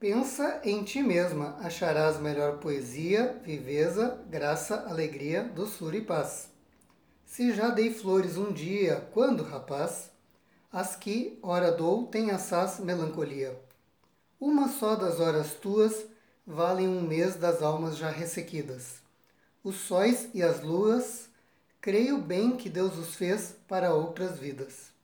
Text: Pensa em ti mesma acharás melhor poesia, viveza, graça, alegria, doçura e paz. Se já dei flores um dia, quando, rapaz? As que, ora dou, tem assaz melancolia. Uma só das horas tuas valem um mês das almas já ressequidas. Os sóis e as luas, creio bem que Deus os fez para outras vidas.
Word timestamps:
Pensa 0.00 0.60
em 0.62 0.84
ti 0.84 1.02
mesma 1.02 1.56
acharás 1.58 2.20
melhor 2.20 2.58
poesia, 2.58 3.36
viveza, 3.42 4.24
graça, 4.30 4.84
alegria, 4.88 5.42
doçura 5.42 5.96
e 5.96 6.00
paz. 6.00 6.48
Se 7.24 7.52
já 7.52 7.70
dei 7.70 7.92
flores 7.92 8.36
um 8.36 8.52
dia, 8.52 9.08
quando, 9.12 9.42
rapaz? 9.42 10.12
As 10.70 10.94
que, 10.94 11.36
ora 11.42 11.72
dou, 11.72 12.06
tem 12.06 12.30
assaz 12.30 12.78
melancolia. 12.78 13.60
Uma 14.38 14.68
só 14.68 14.94
das 14.94 15.18
horas 15.18 15.54
tuas 15.54 16.06
valem 16.46 16.86
um 16.86 17.02
mês 17.02 17.34
das 17.34 17.60
almas 17.60 17.96
já 17.96 18.08
ressequidas. 18.08 19.02
Os 19.64 19.74
sóis 19.74 20.28
e 20.32 20.44
as 20.44 20.62
luas, 20.62 21.28
creio 21.80 22.18
bem 22.18 22.56
que 22.56 22.70
Deus 22.70 22.96
os 22.96 23.16
fez 23.16 23.56
para 23.66 23.92
outras 23.92 24.38
vidas. 24.38 24.96